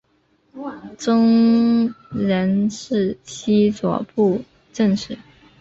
[0.97, 2.69] 终仕江
[3.35, 4.41] 西左布
[4.73, 5.15] 政使。